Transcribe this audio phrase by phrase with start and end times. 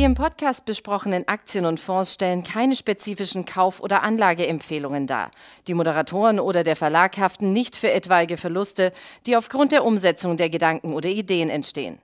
[0.00, 5.30] Die im Podcast besprochenen Aktien und Fonds stellen keine spezifischen Kauf- oder Anlageempfehlungen dar.
[5.68, 8.92] Die Moderatoren oder der Verlag haften nicht für etwaige Verluste,
[9.26, 11.98] die aufgrund der Umsetzung der Gedanken oder Ideen entstehen.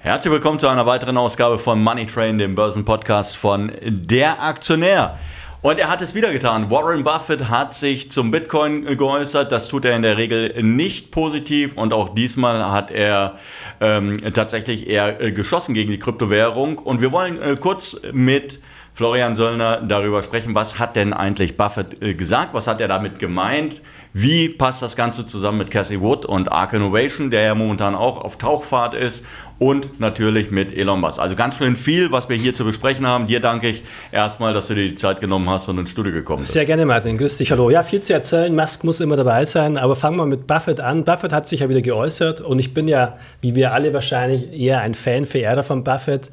[0.00, 5.20] Herzlich willkommen zu einer weiteren Ausgabe von Money Train, dem Börsenpodcast von Der Aktionär.
[5.62, 6.70] Und er hat es wieder getan.
[6.70, 9.52] Warren Buffett hat sich zum Bitcoin geäußert.
[9.52, 11.74] Das tut er in der Regel nicht positiv.
[11.76, 13.36] Und auch diesmal hat er
[13.80, 16.78] ähm, tatsächlich eher äh, geschossen gegen die Kryptowährung.
[16.78, 18.60] Und wir wollen äh, kurz mit
[18.92, 22.54] Florian Söllner darüber sprechen, was hat denn eigentlich Buffett äh, gesagt?
[22.54, 23.82] Was hat er damit gemeint?
[24.12, 28.18] Wie passt das Ganze zusammen mit Cassie Wood und Arc Innovation, der ja momentan auch
[28.18, 29.24] auf Tauchfahrt ist
[29.60, 31.20] und natürlich mit Elon Musk.
[31.20, 33.28] Also ganz schön viel, was wir hier zu besprechen haben.
[33.28, 36.40] Dir danke ich erstmal, dass du dir die Zeit genommen hast und ins Studio gekommen
[36.40, 36.54] bist.
[36.54, 37.18] Sehr gerne, Martin.
[37.18, 37.70] Grüß dich, hallo.
[37.70, 38.52] Ja, viel zu erzählen.
[38.54, 41.04] Musk muss immer dabei sein, aber fangen wir mit Buffett an.
[41.04, 44.80] Buffett hat sich ja wieder geäußert und ich bin ja, wie wir alle wahrscheinlich, eher
[44.80, 46.30] ein Fan, Verehrer von Buffett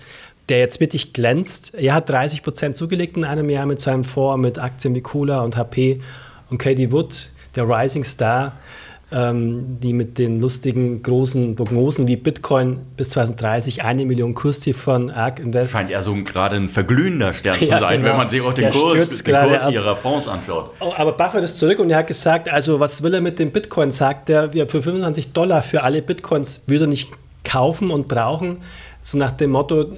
[0.50, 1.74] der jetzt wirklich glänzt.
[1.76, 5.42] Er hat 30 Prozent zugelegt in einem Jahr mit seinem Fonds, mit Aktien wie Cola
[5.42, 6.02] und HP
[6.50, 8.54] und Katie Wood der Rising Star,
[9.12, 15.10] ähm, die mit den lustigen großen Prognosen wie Bitcoin bis 2030 eine Million Kurstief von
[15.10, 15.74] ARK Invest.
[15.74, 18.12] Scheint ja so gerade ein verglühender Stern ja, zu sein, genau.
[18.12, 20.72] wenn man sich auch den Kurs, den Kurs ihrer Fonds anschaut.
[20.80, 23.52] Oh, aber Buffett ist zurück und er hat gesagt, also was will er mit dem
[23.52, 23.92] Bitcoin?
[23.92, 27.12] Sagt er, für 25 Dollar für alle Bitcoins würde er nicht
[27.44, 28.58] kaufen und brauchen.
[29.02, 29.98] So nach dem Motto,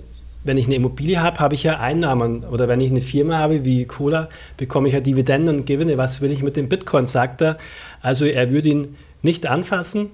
[0.49, 2.43] wenn ich eine Immobilie habe, habe ich ja Einnahmen.
[2.43, 5.99] Oder wenn ich eine Firma habe wie Cola, bekomme ich ja Dividenden und Gewinne.
[5.99, 7.59] Was will ich mit dem Bitcoin, sagt er.
[8.01, 10.09] Also er würde ihn nicht anfassen.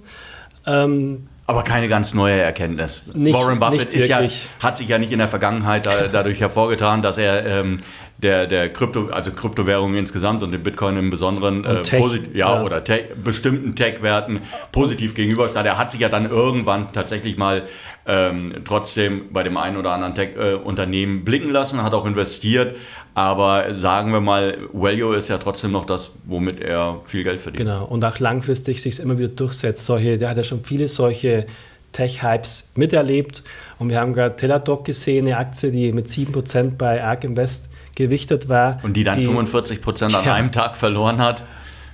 [0.68, 3.04] Ähm, aber keine ganz neue Erkenntnis.
[3.14, 4.28] Nicht, Warren Buffett ja,
[4.60, 7.80] hat sich ja nicht in der Vergangenheit dadurch hervorgetan, dass er ähm,
[8.18, 12.64] der, der Krypto, also Kryptowährungen insgesamt und dem Bitcoin im Besonderen äh, Tech, ja, ja,
[12.64, 14.40] oder Tech, bestimmten Tech-Werten
[14.72, 15.68] positiv gegenüberstand.
[15.68, 17.64] Er hat sich ja dann irgendwann tatsächlich mal
[18.06, 22.78] ähm, trotzdem bei dem einen oder anderen Tech-Unternehmen äh, blicken lassen, hat auch investiert,
[23.16, 27.68] aber sagen wir mal, Value ist ja trotzdem noch das, womit er viel Geld verdient.
[27.68, 29.86] Genau, und auch langfristig sich immer wieder durchsetzt.
[29.86, 31.48] Solche, der hat ja schon viele solche
[31.92, 33.44] Tech-Hypes miterlebt
[33.80, 38.50] und wir haben gerade Teladoc gesehen, eine Aktie, die mit 7% bei ARK Invest gewichtet
[38.50, 38.80] war.
[38.84, 40.34] Und die dann die, 45 Prozent an ja.
[40.34, 41.46] einem Tag verloren hat.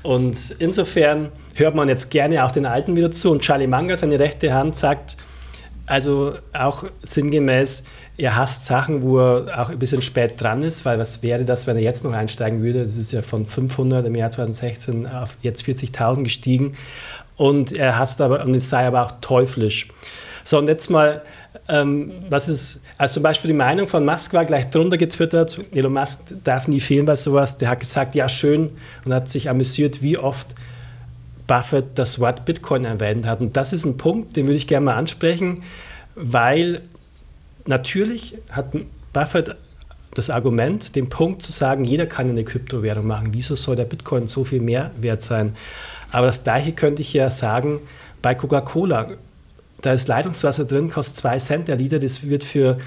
[0.03, 3.31] Und insofern hört man jetzt gerne auch den Alten wieder zu.
[3.31, 5.17] Und Charlie Munger, seine rechte Hand, sagt,
[5.85, 7.83] also auch sinngemäß,
[8.17, 11.67] er hasst Sachen, wo er auch ein bisschen spät dran ist, weil was wäre das,
[11.67, 12.83] wenn er jetzt noch einsteigen würde?
[12.83, 16.75] Das ist ja von 500 im Jahr 2016 auf jetzt 40.000 gestiegen.
[17.35, 19.87] Und er hasst aber, und es sei aber auch teuflisch.
[20.43, 21.21] So, und jetzt mal
[21.67, 25.93] ähm, was ist, also zum Beispiel die Meinung von Musk war gleich drunter getwittert, Elon
[25.93, 28.69] Musk darf nie fehlen bei sowas, der hat gesagt, ja schön
[29.05, 30.55] und hat sich amüsiert, wie oft
[31.47, 33.41] Buffett das Wort Bitcoin erwähnt hat.
[33.41, 35.63] Und das ist ein Punkt, den würde ich gerne mal ansprechen,
[36.15, 36.81] weil
[37.65, 38.75] natürlich hat
[39.13, 39.55] Buffett
[40.13, 43.29] das Argument, den Punkt zu sagen, jeder kann eine Kryptowährung machen.
[43.31, 45.55] Wieso soll der Bitcoin so viel mehr wert sein?
[46.11, 47.79] Aber das gleiche könnte ich ja sagen
[48.21, 49.07] bei Coca-Cola
[49.81, 52.77] da ist Leitungswasser drin, kostet 2 Cent der Liter, das wird für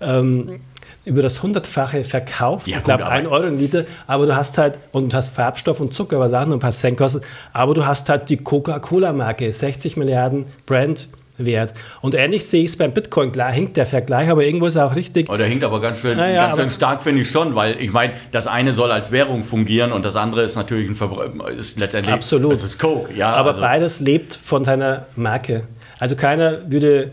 [0.00, 0.60] ähm,
[1.04, 2.66] über das Hundertfache verkauft.
[2.66, 5.80] Ja, ich glaube, 1 Euro ein Liter, aber du hast halt, und du hast Farbstoff
[5.80, 9.52] und Zucker, was auch noch ein paar Cent kostet, aber du hast halt die Coca-Cola-Marke,
[9.52, 11.08] 60 Milliarden Brand.
[11.38, 11.74] Wert.
[12.00, 13.32] Und ähnlich sehe ich es beim Bitcoin.
[13.32, 15.28] Klar hinkt der Vergleich, aber irgendwo ist er auch richtig.
[15.28, 17.92] Oh, der hinkt aber ganz schön, naja, ganz schön stark, finde ich schon, weil ich
[17.92, 21.78] meine, das eine soll als Währung fungieren und das andere ist natürlich ein Verbr ist
[21.78, 22.52] letztendlich Absolut.
[22.54, 23.12] Ist Coke.
[23.14, 23.60] Ja, aber also.
[23.60, 25.64] beides lebt von seiner Marke.
[25.98, 27.12] Also keiner würde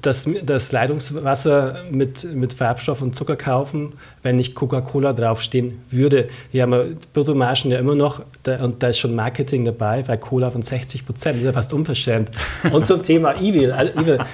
[0.00, 3.90] das, das Leitungswasser mit, mit Farbstoff und Zucker kaufen,
[4.22, 6.26] wenn nicht Coca-Cola draufstehen würde.
[6.50, 10.16] Hier haben wir Bruttomargen ja immer noch, da, und da ist schon Marketing dabei, bei
[10.16, 12.30] Cola von 60 Prozent, das ist ja fast unverschämt.
[12.72, 13.72] Und zum Thema Evil.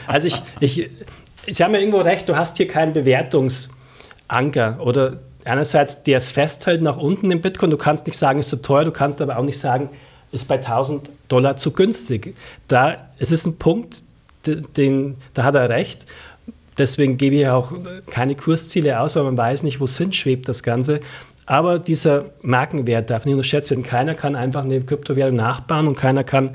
[0.07, 0.91] Also ich, ich,
[1.47, 6.83] Sie haben ja irgendwo recht, du hast hier keinen Bewertungsanker oder einerseits der ist festhält
[6.83, 9.39] nach unten im Bitcoin, du kannst nicht sagen, ist zu so teuer, du kannst aber
[9.39, 9.91] auch nicht sagen,
[10.33, 12.35] ist bei 1000 Dollar zu günstig.
[12.69, 14.03] Da, es ist ein Punkt,
[14.47, 16.07] den, da hat er recht.
[16.79, 17.73] Deswegen gebe ich auch
[18.11, 21.01] keine Kursziele aus, weil man weiß nicht, wo es hinschwebt, das Ganze.
[21.47, 23.83] Aber dieser Markenwert darf nicht unterschätzt werden.
[23.83, 26.53] Keiner kann einfach eine Kryptowährung nachbauen und keiner kann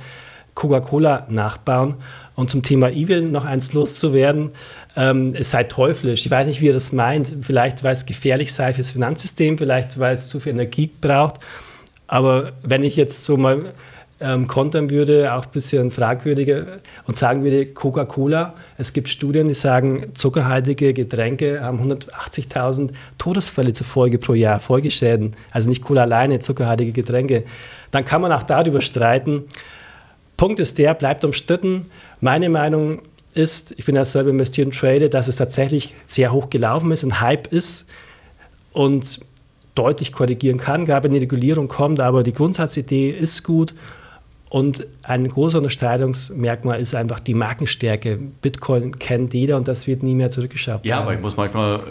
[0.56, 1.96] Coca-Cola nachbauen.
[2.36, 4.52] Und zum Thema Evil noch eins loszuwerden,
[4.98, 6.26] ähm, es sei teuflisch.
[6.26, 7.34] Ich weiß nicht, wie er das meint.
[7.42, 11.40] Vielleicht, weil es gefährlich sei fürs Finanzsystem, vielleicht, weil es zu viel Energie braucht.
[12.08, 13.74] Aber wenn ich jetzt so mal
[14.22, 16.66] ähm, kontern würde, auch ein bisschen fragwürdiger
[17.06, 23.86] und sagen würde, Coca-Cola, es gibt Studien, die sagen, zuckerhaltige Getränke haben 180.000 Todesfälle zur
[23.86, 25.36] Folge pro Jahr, Folgeschäden.
[25.52, 27.44] Also nicht Cola alleine, zuckerhaltige Getränke.
[27.92, 29.44] Dann kann man auch darüber streiten.
[30.38, 31.84] Punkt ist der, bleibt umstritten.
[32.22, 33.02] Meine Meinung
[33.34, 37.04] ist, ich bin ja selber investiert und trade, dass es tatsächlich sehr hoch gelaufen ist,
[37.04, 37.86] ein Hype ist
[38.72, 39.20] und
[39.76, 43.74] deutlich korrigieren kann, gerade wenn die Regulierung kommt, aber die Grundsatzidee ist gut
[44.56, 48.18] und ein großer Unterscheidungsmerkmal ist einfach die Markenstärke.
[48.42, 50.86] Bitcoin kennt jeder und das wird nie mehr zurückgeschafft.
[50.86, 51.82] Ja, aber ich muss manchmal, äh,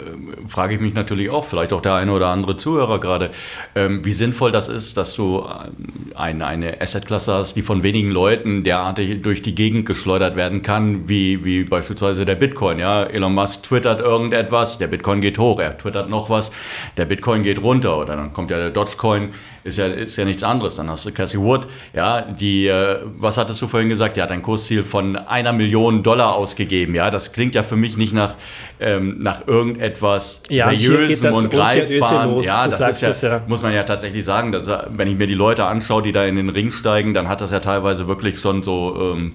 [0.47, 3.29] frage ich mich natürlich auch, vielleicht auch der eine oder andere Zuhörer gerade,
[3.75, 8.09] ähm, wie sinnvoll das ist, dass du äh, ein, eine Assetklasse hast, die von wenigen
[8.09, 12.79] Leuten derartig durch die Gegend geschleudert werden kann, wie, wie beispielsweise der Bitcoin.
[12.79, 13.03] Ja?
[13.03, 16.49] Elon Musk twittert irgendetwas, der Bitcoin geht hoch, er twittert noch was,
[16.97, 19.29] der Bitcoin geht runter oder dann kommt ja der Dogecoin,
[19.63, 20.77] ist ja, ist ja nichts anderes.
[20.77, 24.17] Dann hast du Cassie Wood, ja, die, äh, was hattest du vorhin gesagt?
[24.17, 26.95] Die hat ein Kursziel von einer Million Dollar ausgegeben.
[26.95, 28.35] Ja, das klingt ja für mich nicht nach,
[28.79, 32.41] ähm, nach irgendetwas ja, Seriösem und Greifbaren.
[32.43, 35.27] Ja, das ist ja, das ja, muss man ja tatsächlich sagen, dass, wenn ich mir
[35.27, 38.39] die Leute anschaue, die da in den Ring steigen, dann hat das ja teilweise wirklich
[38.39, 38.95] schon so.
[39.15, 39.33] Ähm,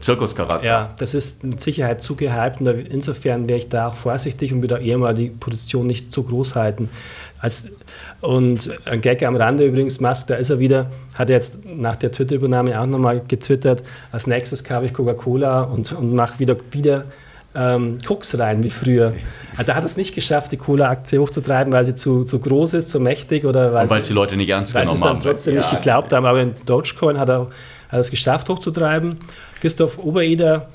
[0.00, 0.64] Zirkuscharakter.
[0.64, 4.62] Ja, das ist mit Sicherheit zu gehypt und insofern wäre ich da auch vorsichtig und
[4.62, 6.88] würde eher mal die Position nicht zu groß halten.
[7.40, 7.68] Als,
[8.20, 11.96] und ein Gag am Rande übrigens, Musk, da ist er wieder, hat er jetzt nach
[11.96, 13.82] der Twitter-Übernahme auch nochmal getwittert,
[14.12, 17.04] als nächstes kaufe ich Coca-Cola und, und mache wieder, wieder
[17.54, 19.14] ähm, Koks rein wie früher.
[19.52, 22.90] Also da hat es nicht geschafft, die Cola-Aktie hochzutreiben, weil sie zu, zu groß ist,
[22.90, 24.92] zu mächtig oder weil, weil es die Leute nicht ernst genommen haben.
[24.92, 25.60] Weil sie es dann trotzdem ja.
[25.60, 26.26] nicht geglaubt haben.
[26.26, 27.48] Aber in Dogecoin hat er,
[27.88, 29.14] hat es geschafft hochzutreiben.
[29.60, 30.68] Christoph Obereder,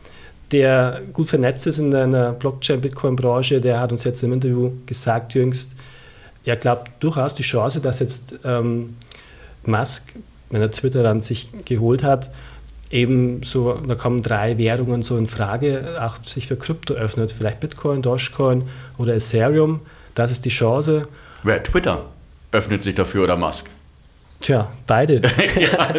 [0.51, 5.75] der gut vernetzt ist in der Blockchain-Bitcoin-Branche, der hat uns jetzt im Interview gesagt jüngst,
[6.45, 8.95] er glaubt durchaus die Chance, dass jetzt ähm,
[9.65, 10.13] Musk,
[10.49, 12.31] wenn er Twitter dann sich geholt hat,
[12.91, 17.59] eben so, da kommen drei Währungen so in Frage, auch sich für Krypto öffnet, vielleicht
[17.59, 18.63] Bitcoin, Dogecoin
[18.97, 19.81] oder Ethereum.
[20.15, 21.07] Das ist die Chance.
[21.43, 22.05] Wer Twitter
[22.51, 23.69] öffnet sich dafür oder Musk?
[24.39, 25.15] Tja, beide.
[25.59, 25.93] ja,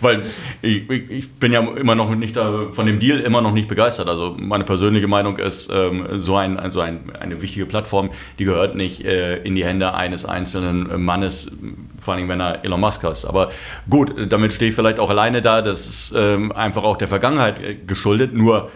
[0.00, 0.24] weil
[0.62, 4.08] ich, ich, bin ja immer noch nicht da, von dem Deal immer noch nicht begeistert.
[4.08, 8.10] Also meine persönliche Meinung ist, ähm, so, ein, so ein, eine wichtige Plattform,
[8.40, 11.52] die gehört nicht äh, in die Hände eines einzelnen Mannes,
[11.98, 13.28] vor allem wenn er Elon Musk heißt.
[13.28, 13.52] Aber
[13.88, 15.62] gut, damit stehe ich vielleicht auch alleine da.
[15.62, 18.34] Das ist ähm, einfach auch der Vergangenheit äh, geschuldet.
[18.34, 18.70] Nur,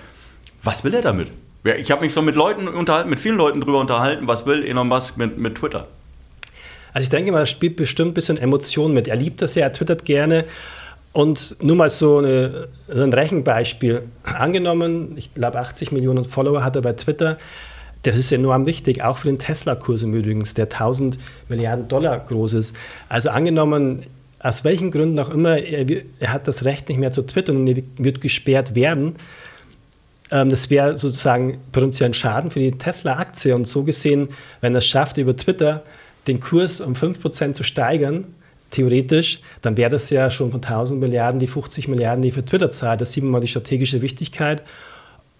[0.63, 1.33] was will er damit?
[1.65, 4.87] Ich habe mich schon mit Leuten unterhalten, mit vielen Leuten darüber unterhalten, was will Elon
[4.87, 5.89] Musk mit, mit Twitter?
[6.97, 9.07] Also ich denke mal, das spielt bestimmt ein bisschen Emotion mit.
[9.07, 10.47] Er liebt das ja, er twittert gerne.
[11.13, 14.05] Und nur mal so eine, ein Rechenbeispiel.
[14.23, 17.37] Angenommen, ich glaube 80 Millionen Follower hat er bei Twitter.
[18.05, 21.19] Das ist enorm wichtig, auch für den Tesla-Kurs im Übrigen, der 1000
[21.51, 22.75] Milliarden Dollar groß ist.
[23.11, 24.05] Also angenommen,
[24.41, 25.85] aus welchen Gründen auch immer, er,
[26.19, 29.17] er hat das Recht nicht mehr zu twittern und er wird gesperrt werden.
[30.31, 33.55] Ähm, das wäre sozusagen potenziell ein Schaden für die Tesla-Aktie.
[33.55, 34.31] Und so gesehen,
[34.63, 35.83] wenn er es schafft, über Twitter
[36.27, 38.27] den Kurs um 5% zu steigern,
[38.71, 42.71] theoretisch, dann wäre das ja schon von 1000 Milliarden die 50 Milliarden, die für Twitter
[42.71, 43.01] zahlt.
[43.01, 44.63] Da sieht man mal die strategische Wichtigkeit.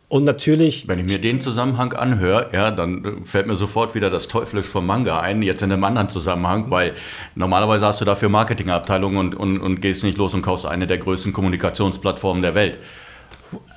[0.09, 0.87] Und natürlich.
[0.87, 4.87] Wenn ich mir den Zusammenhang anhöre, ja, dann fällt mir sofort wieder das Teuflisch vom
[4.87, 6.93] Manga ein, jetzt in einem anderen Zusammenhang, weil
[7.35, 10.99] normalerweise hast du dafür Marketingabteilungen und, und, und gehst nicht los und kaufst eine der
[10.99, 12.79] größten Kommunikationsplattformen der Welt.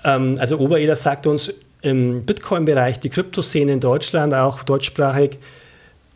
[0.05, 1.51] Ähm, also Obereder sagt uns,
[1.81, 5.39] im Bitcoin-Bereich, die Kryptoszene in Deutschland, auch deutschsprachig,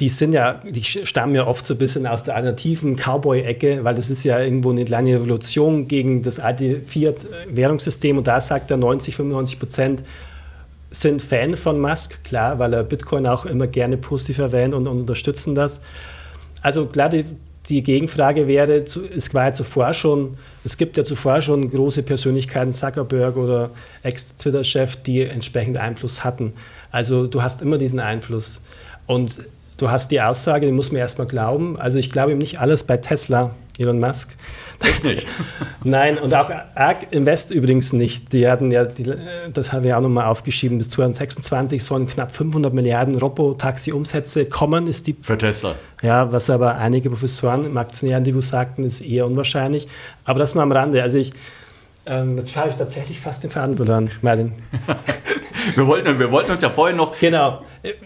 [0.04, 3.96] die sind ja, die stammen ja oft so ein bisschen aus der alternativen Cowboy-Ecke, weil
[3.96, 8.76] das ist ja irgendwo eine kleine Revolution gegen das alte Fiat-Währungssystem und da sagt er
[8.76, 10.04] 90, 95 Prozent
[10.92, 15.00] sind Fan von Musk, klar, weil er Bitcoin auch immer gerne positiv erwähnt und, und
[15.00, 15.80] unterstützen das.
[16.62, 17.24] Also klar, die,
[17.70, 20.36] die Gegenfrage wäre, es war ja zuvor schon,
[20.66, 23.70] es gibt ja zuvor schon große Persönlichkeiten, Zuckerberg oder
[24.02, 26.52] Ex-Twitter-Chef, die entsprechend Einfluss hatten.
[26.92, 28.62] Also du hast immer diesen Einfluss.
[29.08, 29.44] Und
[29.84, 31.78] du hast die Aussage, die muss man erstmal glauben.
[31.78, 34.30] Also ich glaube ihm nicht alles bei Tesla, Elon Musk.
[34.82, 35.28] Echt nicht?
[35.84, 38.32] Nein, und auch ARK Invest übrigens nicht.
[38.32, 39.14] Die hatten ja, die,
[39.52, 44.88] das haben wir auch nochmal aufgeschrieben, bis 2026 sollen knapp 500 Milliarden Robotaxi-Umsätze kommen.
[44.88, 45.76] Ist die, Für Tesla.
[46.02, 49.88] Ja, was aber einige Professoren im Aktionären, sagten, ist eher unwahrscheinlich.
[50.24, 51.02] Aber das mal am Rande.
[51.02, 51.34] Also ich,
[52.06, 54.54] ähm, jetzt habe ich tatsächlich fast den Faden verloren, Martin.
[55.76, 57.20] wir, wollten, wir wollten uns ja vorhin noch...
[57.20, 57.62] Genau,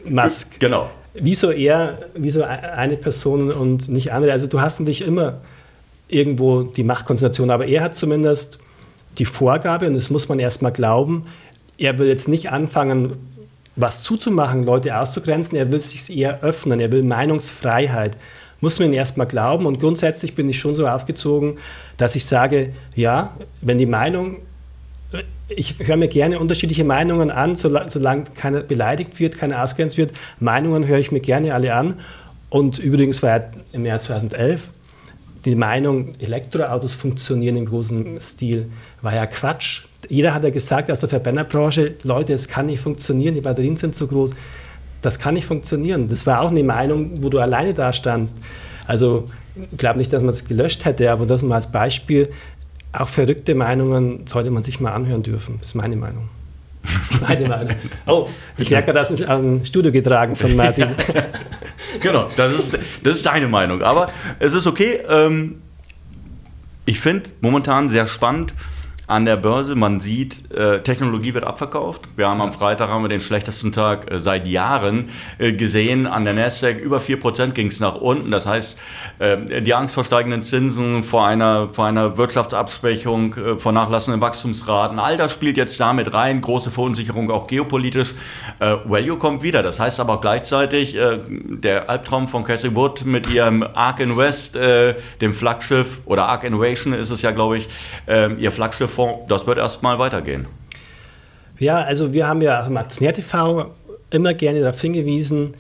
[0.06, 0.60] Musk.
[0.60, 4.32] Genau wieso er, wieso eine Person und nicht andere?
[4.32, 5.42] Also du hast natürlich immer
[6.08, 8.60] irgendwo die Machtkonzentration, aber er hat zumindest
[9.18, 11.26] die Vorgabe, und das muss man erstmal glauben,
[11.78, 13.14] er will jetzt nicht anfangen,
[13.76, 18.18] was zuzumachen, Leute auszugrenzen, er will sich eher öffnen, er will Meinungsfreiheit.
[18.60, 21.58] Muss man erstmal glauben und grundsätzlich bin ich schon so aufgezogen,
[21.98, 24.38] dass ich sage, ja, wenn die Meinung
[25.50, 30.14] ich höre mir gerne unterschiedliche Meinungen an, solange keiner beleidigt wird, keiner ausgrenzt wird.
[30.40, 31.96] Meinungen höre ich mir gerne alle an.
[32.50, 34.70] Und übrigens war im Jahr 2011
[35.46, 38.70] die Meinung, Elektroautos funktionieren im großen Stil,
[39.02, 39.84] war ja Quatsch.
[40.10, 43.96] Jeder hat ja gesagt aus der Verbrennerbranche, Leute, es kann nicht funktionieren, die Batterien sind
[43.96, 44.34] zu groß.
[45.02, 46.08] Das kann nicht funktionieren.
[46.10, 48.38] Das war auch eine Meinung, wo du alleine da standst.
[48.88, 49.26] Also
[49.72, 52.30] ich glaube nicht, dass man es gelöscht hätte, aber das mal als Beispiel.
[52.94, 55.58] Auch verrückte Meinungen sollte man sich mal anhören dürfen.
[55.60, 56.30] Das ist meine Meinung.
[57.28, 57.76] Meine Meinung.
[58.06, 60.88] Oh, ich merke das aus dem Studio getragen von Martin.
[61.14, 61.26] Ja.
[62.00, 63.82] Genau, das ist, das ist deine Meinung.
[63.82, 65.00] Aber es ist okay.
[65.10, 65.62] Ähm,
[66.86, 68.54] ich finde momentan sehr spannend
[69.08, 69.76] an der Börse.
[69.76, 72.02] Man sieht, äh, Technologie wird abverkauft.
[72.18, 76.06] Wir haben am Freitag haben wir den schlechtesten Tag äh, seit Jahren äh, gesehen.
[76.06, 78.32] An der Nasdaq über 4% ging es nach unten.
[78.32, 78.78] Das heißt,
[79.20, 85.00] äh, die Angst vor steigenden Zinsen, vor einer, vor einer Wirtschaftsabschwächung, äh, vor nachlassenden Wachstumsraten,
[85.00, 86.42] all das spielt jetzt damit rein.
[86.42, 88.14] Große Verunsicherung auch geopolitisch.
[88.60, 89.64] Äh, Value kommt wieder.
[89.64, 95.34] Das heißt aber auch gleichzeitig, der Albtraum von Cassie Wood mit ihrem Ark Invest, dem
[95.34, 97.70] Flaggschiff, oder Ark Innovation ist es ja, glaube ich,
[98.08, 100.48] ihr Flaggschiff Fonds, das wird erstmal weitergehen.
[101.60, 103.72] Ja, also wir haben ja im Aktionär TV
[104.10, 105.54] immer gerne darauf hingewiesen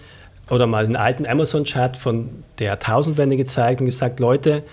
[0.49, 4.63] oder mal den alten Amazon-Chat von der Tausendwende gezeigt und gesagt, Leute,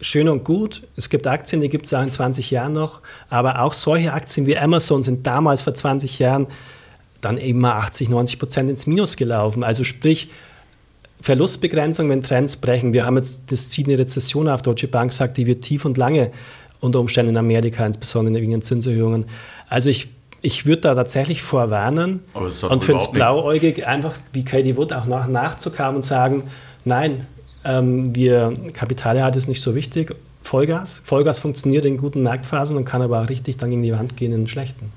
[0.00, 3.60] schön und gut, es gibt Aktien, die gibt es auch in 20 Jahren noch, aber
[3.60, 6.46] auch solche Aktien wie Amazon sind damals vor 20 Jahren
[7.20, 9.62] dann eben mal 80, 90 Prozent ins Minus gelaufen.
[9.64, 10.30] Also sprich,
[11.20, 12.92] Verlustbegrenzung, wenn Trends brechen.
[12.92, 14.62] Wir haben jetzt das Ziel eine Rezession auf.
[14.62, 16.32] Deutsche Bank sagt, die wird tief und lange
[16.82, 19.24] unter Umständen in Amerika, insbesondere wegen den Zinserhöhungen.
[19.68, 20.08] Also ich,
[20.42, 25.28] ich würde da tatsächlich vorwarnen und finde es blauäugig, einfach wie Katie Wood auch nach,
[25.28, 26.44] nachzukommen und sagen,
[26.84, 27.26] nein,
[27.64, 31.02] ähm, wir, Kapitalerhalt ist nicht so wichtig, Vollgas.
[31.04, 34.32] Vollgas funktioniert in guten Marktphasen und kann aber auch richtig dann gegen die Wand gehen
[34.32, 34.92] in schlechten.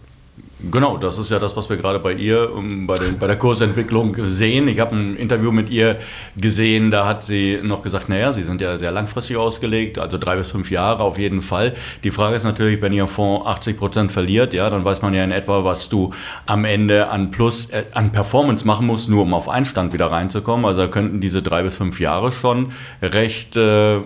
[0.72, 2.50] Genau, das ist ja das, was wir gerade bei ihr
[2.88, 4.68] bei, den, bei der Kursentwicklung sehen.
[4.68, 6.00] Ich habe ein Interview mit ihr
[6.38, 10.36] gesehen, da hat sie noch gesagt, naja, sie sind ja sehr langfristig ausgelegt, also drei
[10.38, 11.74] bis fünf Jahre auf jeden Fall.
[12.04, 15.24] Die Frage ist natürlich, wenn ihr Fonds 80 Prozent verliert, ja, dann weiß man ja
[15.24, 16.12] in etwa, was du
[16.46, 20.66] am Ende an Plus, äh, an Performance machen musst, nur um auf Einstand wieder reinzukommen.
[20.66, 24.00] Also könnten diese drei bis fünf Jahre schon recht, äh,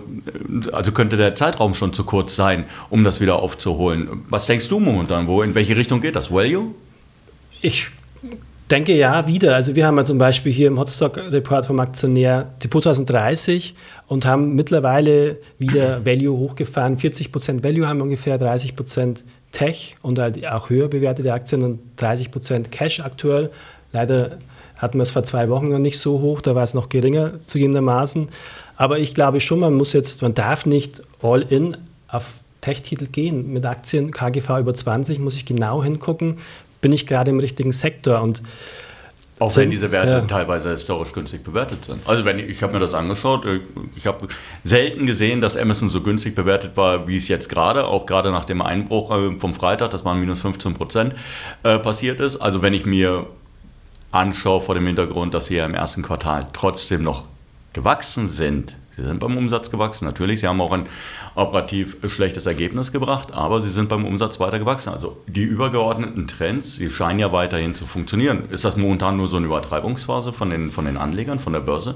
[0.72, 4.24] also könnte der Zeitraum schon zu kurz sein, um das wieder aufzuholen.
[4.28, 5.26] Was denkst du momentan?
[5.26, 6.30] Wo, in welche Richtung geht das?
[6.50, 6.74] Value?
[7.62, 7.90] Ich
[8.70, 9.54] denke ja, wieder.
[9.54, 13.74] Also wir haben ja zum Beispiel hier im Hotstock-Report vom Aktionär Depot 2030
[14.06, 16.96] und haben mittlerweile wieder Value hochgefahren.
[16.96, 22.68] 40% Value haben wir ungefähr, 30% Tech und halt auch höher bewertete Aktien und 30%
[22.68, 23.50] Cash aktuell.
[23.92, 24.38] Leider
[24.76, 27.32] hatten wir es vor zwei Wochen noch nicht so hoch, da war es noch geringer
[27.46, 28.28] zugegebenermaßen.
[28.76, 31.76] Aber ich glaube schon, man muss jetzt, man darf nicht all in
[32.08, 33.52] auf Tech-Titel gehen.
[33.52, 36.38] Mit Aktien KGV über 20 muss ich genau hingucken,
[36.80, 38.42] bin ich gerade im richtigen Sektor und
[39.40, 40.20] auch wenn diese Werte ja.
[40.20, 42.06] teilweise historisch günstig bewertet sind.
[42.06, 43.60] Also wenn ich, ich habe mir das angeschaut, äh,
[43.96, 44.28] ich habe
[44.64, 48.44] selten gesehen, dass Amazon so günstig bewertet war, wie es jetzt gerade, auch gerade nach
[48.44, 51.14] dem Einbruch äh, vom Freitag, das waren minus 15 Prozent,
[51.62, 52.36] äh, passiert ist.
[52.36, 53.28] Also wenn ich mir
[54.10, 57.24] anschaue vor dem Hintergrund, dass sie ja im ersten Quartal trotzdem noch
[57.72, 60.04] gewachsen sind, Sie sind beim Umsatz gewachsen.
[60.04, 60.86] Natürlich, Sie haben auch ein
[61.34, 64.90] operativ schlechtes Ergebnis gebracht, aber Sie sind beim Umsatz weiter gewachsen.
[64.90, 68.44] Also die übergeordneten Trends, die scheinen ja weiterhin zu funktionieren.
[68.50, 71.94] Ist das momentan nur so eine Übertreibungsphase von den, von den Anlegern, von der Börse?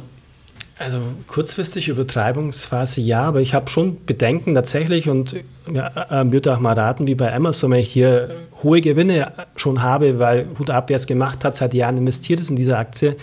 [0.79, 5.37] Also kurzfristig Übertreibungsphase ja, aber ich habe schon Bedenken tatsächlich und
[5.73, 5.89] ja,
[6.23, 10.19] äh, würde auch mal raten, wie bei Amazon, wenn ich hier hohe Gewinne schon habe,
[10.19, 13.17] weil Hut abwärts gemacht hat, seit Jahren investiert ist in diese Aktie.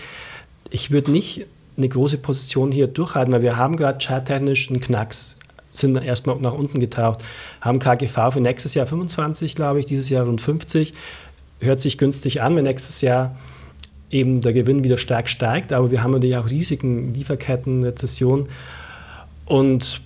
[0.69, 1.47] Ich würde nicht
[1.81, 5.38] eine große Position hier durchhalten, weil wir haben gerade charttechnisch einen Knacks,
[5.73, 7.23] sind erstmal nach unten getaucht,
[7.59, 10.93] haben KGV für nächstes Jahr 25, glaube ich, dieses Jahr rund 50.
[11.59, 13.35] Hört sich günstig an, wenn nächstes Jahr
[14.09, 18.50] eben der Gewinn wieder stark steigt, aber wir haben natürlich auch Risiken, Lieferketten, Rezession.
[19.45, 20.01] Und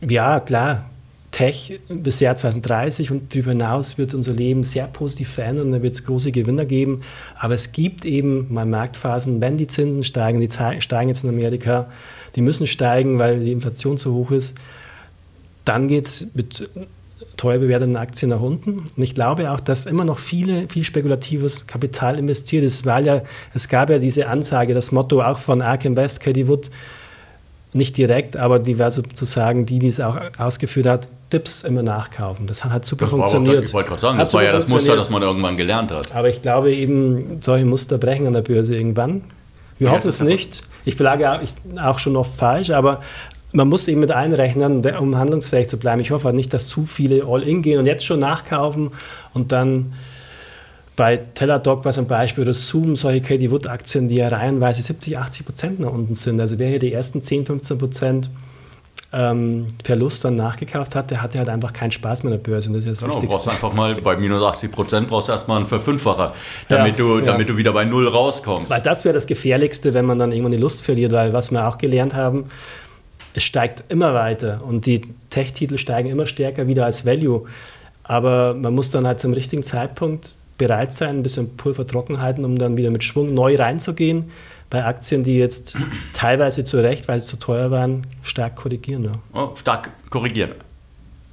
[0.00, 0.89] ja, klar,
[1.30, 5.94] Tech bis Jahr 2030 und darüber hinaus wird unser Leben sehr positiv verändern, da wird
[5.94, 7.02] es große Gewinner geben.
[7.38, 11.88] Aber es gibt eben mal Marktphasen, wenn die Zinsen steigen, die steigen jetzt in Amerika,
[12.34, 14.56] die müssen steigen, weil die Inflation zu hoch ist,
[15.64, 16.68] dann geht es mit
[17.36, 18.90] teuer bewerteten Aktien nach unten.
[18.96, 23.22] Und ich glaube auch, dass immer noch viele, viel spekulatives Kapital investiert ist, weil ja,
[23.54, 26.70] es gab ja diese Ansage, das Motto auch von Ark Invest, Katie Wood,
[27.72, 32.46] nicht direkt, aber die war sozusagen die, die es auch ausgeführt hat, Tipps immer nachkaufen.
[32.46, 33.68] Das hat super das funktioniert.
[33.68, 36.14] Ich wollte gerade sagen, hat das war ja das Muster, das man irgendwann gelernt hat.
[36.14, 39.22] Aber ich glaube eben, solche Muster brechen an der Börse irgendwann.
[39.78, 40.64] Wir ja, hoffen es nicht.
[40.84, 43.00] Ich belage auch, ich, auch schon oft falsch, aber
[43.52, 46.00] man muss eben mit einrechnen, um handlungsfähig zu bleiben.
[46.00, 48.90] Ich hoffe nicht, dass zu viele All-In gehen und jetzt schon nachkaufen
[49.32, 49.92] und dann
[50.96, 55.46] bei Teladoc war zum Beispiel oder Zoom solche Katie Wood-Aktien, die ja reihenweise 70, 80
[55.46, 56.38] Prozent nach unten sind.
[56.40, 58.30] Also wer hier die ersten 10, 15 Prozent
[59.12, 62.68] ähm, Verlust dann nachgekauft hat, der hatte halt einfach keinen Spaß mehr an der Börse.
[62.68, 63.48] Und das ist das Genau, du Wichtigste.
[63.48, 66.34] brauchst einfach mal bei minus 80 Prozent brauchst du erstmal einen Verfünffacher,
[66.68, 67.24] damit, Ja, du, ja.
[67.24, 68.70] damit du wieder bei Null rauskommst.
[68.70, 71.66] Weil das wäre das Gefährlichste, wenn man dann irgendwann die Lust verliert, weil was wir
[71.66, 72.44] auch gelernt haben,
[73.34, 75.00] es steigt immer weiter und die
[75.30, 77.44] Tech-Titel steigen immer stärker wieder als Value.
[78.04, 82.44] Aber man muss dann halt zum richtigen Zeitpunkt bereit sein, ein bisschen Pulver trocken halten,
[82.44, 84.26] um dann wieder mit Schwung neu reinzugehen.
[84.70, 85.76] Bei Aktien, die jetzt
[86.12, 89.04] teilweise zu Recht, weil sie zu teuer waren, stark korrigieren.
[89.04, 89.12] Ja.
[89.32, 90.52] Oh, stark korrigieren.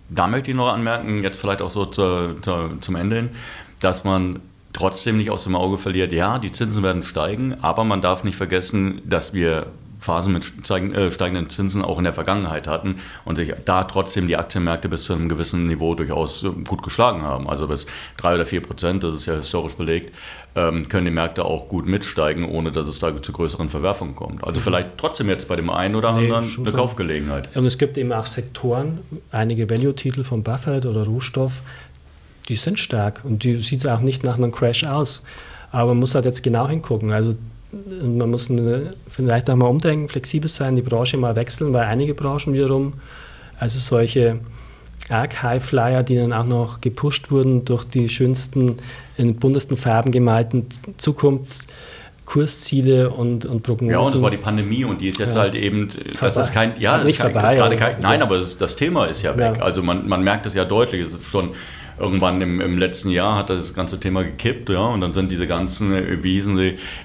[0.10, 3.29] Da möchte ich noch anmerken, jetzt vielleicht auch so zur, zur, zum Ende hin,
[3.79, 4.39] dass man
[4.74, 8.36] trotzdem nicht aus dem Auge verliert, ja, die Zinsen werden steigen, aber man darf nicht
[8.36, 9.67] vergessen, dass wir
[10.00, 14.38] Phasen mit äh, steigenden Zinsen auch in der Vergangenheit hatten und sich da trotzdem die
[14.38, 17.50] Aktienmärkte bis zu einem gewissen Niveau durchaus äh, gut geschlagen haben.
[17.50, 17.86] Also bis
[18.18, 20.13] drei oder vier Prozent, das ist ja historisch belegt,
[20.56, 24.44] ähm, können die Märkte auch gut mitsteigen, ohne dass es da zu größeren Verwerfungen kommt.
[24.46, 26.75] Also vielleicht trotzdem jetzt bei dem einen oder Nee, anderen schon eine.
[26.75, 27.56] Kaufgelegenheit.
[27.56, 29.00] Und es gibt eben auch Sektoren,
[29.32, 31.63] einige Value-Titel von Buffett oder Rohstoff,
[32.50, 35.24] die sind stark und die sieht auch nicht nach einem Crash aus.
[35.72, 37.12] Aber man muss halt jetzt genau hingucken.
[37.12, 37.36] Also
[37.71, 42.13] man muss eine, vielleicht auch mal umdenken, flexibel sein, die Branche mal wechseln, weil einige
[42.13, 42.93] Branchen wiederum,
[43.59, 44.39] also solche
[45.09, 48.75] arc High-Flyer, die dann auch noch gepusht wurden durch die schönsten,
[49.17, 50.65] in buntesten Farben gemalten
[50.97, 53.91] Zukunftskursziele und, und Prognosen.
[53.93, 55.41] Ja, und es war die Pandemie und die ist jetzt Ja.
[55.41, 56.41] halt eben, das Vorbei.
[56.41, 58.57] ist kein, ja, Also das nicht ist, kein, vorbei, ist gerade kein, nein, aber es,
[58.57, 59.55] das Thema ist ja weg.
[59.57, 59.63] Ja.
[59.63, 61.51] Also man, man merkt es ja deutlich, es ist schon
[62.00, 65.48] irgendwann im, im letzten Jahr hat das ganze Thema gekippt, ja, und dann sind diese
[65.48, 66.60] ganzen äh, Wiesen,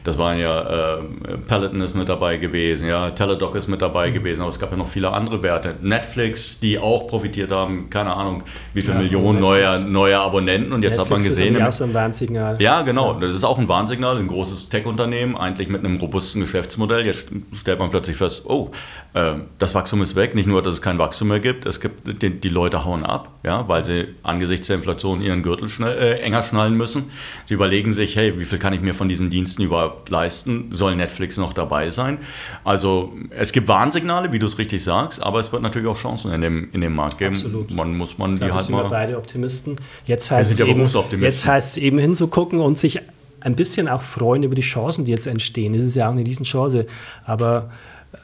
[0.04, 1.02] das waren ja, äh,
[1.48, 4.14] Peloton ist mit dabei gewesen, ja, Teladoc ist mit dabei Mhm.
[4.14, 5.76] gewesen, aber es gab ja noch viele andere Werte.
[5.82, 8.42] Netflix, die auch profitiert haben, keine Ahnung,
[8.74, 9.90] wie viele Ja, Millionen neuer, Netflix.
[9.90, 12.56] neuer Abonnenten und jetzt hat man Netflix ist gesehen, nämlich im- auch so ein Warnsignal.
[12.60, 13.14] ja, genau.
[13.14, 17.06] Das ist auch ein Warnsignal, ein großes Tech-Unternehmen, eigentlich mit einem robusten Geschäftsmodell.
[17.06, 17.26] Jetzt
[17.60, 18.70] stellt man plötzlich fest, oh,
[19.14, 20.34] äh, das Wachstum ist weg.
[20.34, 23.30] Nicht nur, dass es kein Wachstum mehr gibt, es gibt die, die Leute hauen ab,
[23.44, 27.04] ja, weil sie angesichts der Inflation ihren Gürtel schnell, äh, enger schnallen müssen.
[27.44, 30.68] Sie überlegen sich, hey, wie viel kann ich mir von diesen Diensten überhaupt leisten?
[30.70, 32.18] Soll Netflix noch dabei sein?
[32.64, 36.32] Also es gibt Warnsignale, wie du es richtig sagst, aber es wird natürlich auch Chancen
[36.32, 37.34] in dem, in dem Markt geben.
[37.34, 37.72] Absolut.
[37.72, 38.88] Man muss man glaube, die halt sind wir mal.
[38.88, 39.76] beide Optimisten.
[40.06, 41.24] Jetzt heißt, sind es ja eben, Berufsoptimisten.
[41.24, 43.00] jetzt heißt es eben hinzugucken und sich
[43.40, 45.74] ein bisschen auch freuen über die Chancen, die jetzt entstehen.
[45.74, 46.86] Es ist ja auch eine Riesenchance,
[47.24, 47.70] aber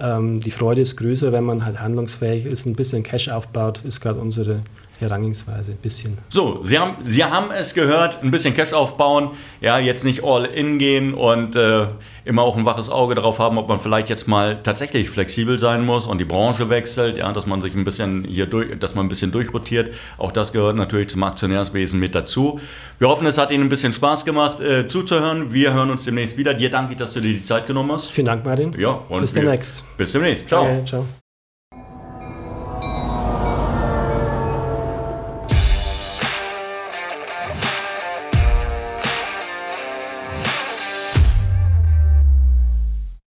[0.00, 4.00] ähm, die Freude ist größer, wenn man halt handlungsfähig ist, ein bisschen Cash aufbaut, ist
[4.00, 4.60] gerade unsere
[4.98, 5.72] Herangehensweise.
[5.72, 6.18] Ein bisschen.
[6.28, 9.30] So, Sie haben, Sie haben es gehört, ein bisschen Cash aufbauen,
[9.60, 11.86] ja, jetzt nicht all in gehen und äh,
[12.24, 15.84] immer auch ein waches Auge darauf haben, ob man vielleicht jetzt mal tatsächlich flexibel sein
[15.84, 19.06] muss und die Branche wechselt, ja, dass man sich ein bisschen hier durch, dass man
[19.06, 19.94] ein bisschen durchrotiert.
[20.18, 22.60] Auch das gehört natürlich zum Aktionärswesen mit dazu.
[22.98, 25.52] Wir hoffen, es hat Ihnen ein bisschen Spaß gemacht, äh, zuzuhören.
[25.52, 26.54] Wir hören uns demnächst wieder.
[26.54, 28.10] Dir danke ich, dass du dir die Zeit genommen hast.
[28.10, 28.74] Vielen Dank, Martin.
[28.78, 29.84] Ja, und Bis demnächst.
[29.96, 30.48] Bis demnächst.
[30.48, 30.64] Ciao.
[30.64, 31.06] Okay, ciao.